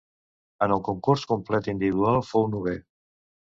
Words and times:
En 0.67 0.73
el 0.75 0.81
concurs 0.87 1.27
complet 1.33 1.71
individual 1.75 2.19
fou 2.33 2.51
novè. 2.57 2.77